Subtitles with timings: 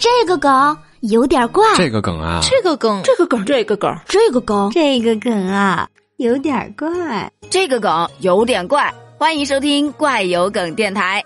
[0.00, 8.94] 这个梗有点怪，这个梗啊，这个梗，这个梗，这个梗，这个梗，这个梗啊，有点怪，这个梗有点怪。
[9.18, 11.22] 欢迎收听怪有梗电台。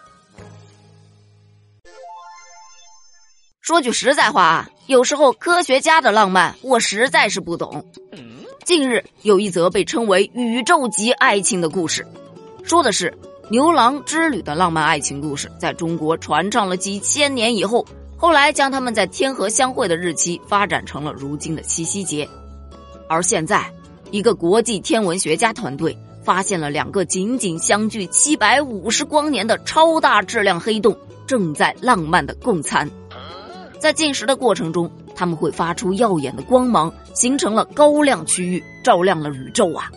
[3.60, 7.87] 说句实在话啊，有时候科学家的浪漫我实在是不懂。
[8.65, 12.04] 近日有一则被称为宇宙级爱情的故事，
[12.65, 13.17] 说的是
[13.51, 17.87] 牛郎织女的浪漫爱情故事，在中国传唱了几千年以后。
[18.16, 22.28] 后来将他们在天河相会的日期发展成了如今的七夕节，
[23.09, 23.70] 而现在，
[24.10, 30.96] 一个国际天文学家团队发现了两个仅仅相距七百五十光年的超大质量黑洞
[31.27, 32.88] 正在浪漫的共餐，
[33.78, 39.90] 在进食的过程中，他们会发出耀眼的光芒，形成了高亮区域，照亮了宇宙啊！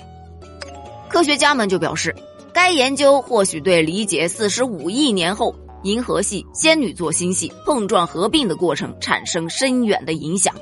[1.08, 2.14] 科学家们就表示，
[2.52, 5.56] 该研究或许对理解四十五亿年后。
[5.88, 10.54] 银河系仙女座星系碰撞合并的过程产生深远的影响，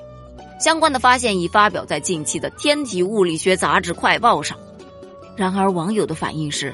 [0.59, 4.55] 相关的发现已发表在近期的《天体物理学杂志快报》上。
[5.35, 6.73] 然而，网友的反应是：“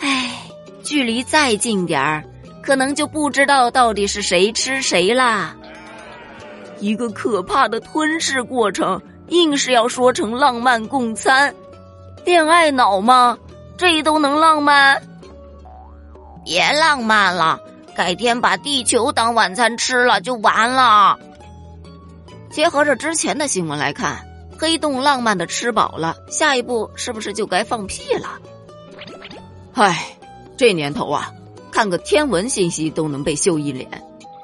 [0.00, 0.42] 唉，
[0.82, 2.24] 距离再近点儿，
[2.64, 5.56] 可能就不知道到底是谁吃谁啦。”
[6.80, 11.54] 一个可怕的吞噬过程，硬是要说成浪漫共餐，
[12.24, 13.38] 恋爱脑吗？
[13.76, 15.00] 这都能浪漫？
[16.44, 17.60] 别浪漫了，
[17.94, 21.18] 改天把地球当晚餐吃了就完了。
[22.50, 24.26] 结合着之前的新闻来看，
[24.58, 28.28] 黑洞浪漫的吃饱了，下一步是不是就该放屁了？
[29.74, 30.16] 唉，
[30.56, 31.32] 这年头啊，
[31.70, 33.88] 看个天文信息都能被秀一脸。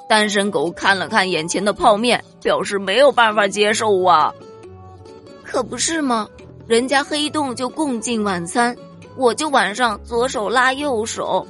[0.08, 4.32] 单身狗看了看眼前的泡面，表示没有办法接受啊。
[5.44, 6.26] 可不是吗？
[6.66, 8.74] 人家黑洞就共进晚餐，
[9.16, 11.46] 我就晚上左手拉右手。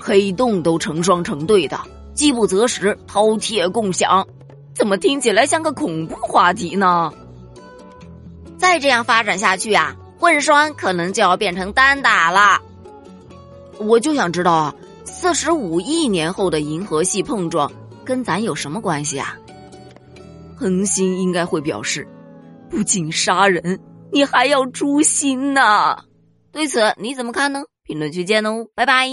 [0.00, 1.80] 黑洞都成双成对的，
[2.14, 4.26] 饥不择食，饕餮共享，
[4.74, 7.12] 怎么听起来像个恐怖话题呢？
[8.56, 12.60] 再这样发展下去啊，混双可能就要变成单打了。
[13.78, 17.70] 我就想知道啊，四十五亿年后的银河系碰撞
[18.04, 19.36] 跟咱有什么关系啊？
[20.56, 22.08] 恒星应该会表示，
[22.68, 23.78] 不仅杀人，
[24.10, 25.98] 你还要诛心呢。
[26.50, 27.62] 对此你怎么看呢？
[27.84, 29.08] 评论区见哦，拜拜。